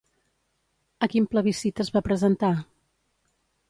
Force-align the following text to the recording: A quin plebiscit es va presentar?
A 1.07 1.11
quin 1.13 1.29
plebiscit 1.35 1.85
es 1.87 1.95
va 1.99 2.05
presentar? 2.11 2.55